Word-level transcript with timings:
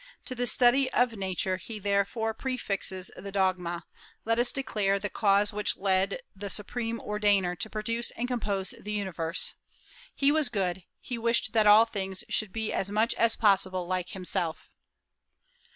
To 0.25 0.33
the 0.33 0.47
study 0.47 0.91
of 0.93 1.13
Nature 1.13 1.57
he 1.57 1.77
therefore 1.77 2.33
prefixes 2.33 3.11
the 3.15 3.31
dogma, 3.31 3.85
'Let 4.25 4.39
us 4.39 4.51
declare 4.51 4.97
the 4.97 5.11
cause 5.11 5.53
which 5.53 5.77
led 5.77 6.21
the 6.35 6.49
Supreme 6.49 6.99
Ordainer 6.99 7.55
to 7.59 7.69
produce 7.69 8.09
and 8.17 8.27
compose 8.27 8.71
the 8.71 8.93
universe. 8.93 9.53
He 10.15 10.31
was 10.31 10.49
good;... 10.49 10.85
he 10.99 11.19
wished 11.19 11.53
that 11.53 11.67
all 11.67 11.85
things 11.85 12.23
should 12.29 12.51
be 12.51 12.73
as 12.73 12.89
much 12.89 13.13
as 13.13 13.35
possible 13.35 13.85
like 13.85 14.09
himself.'... 14.09 14.71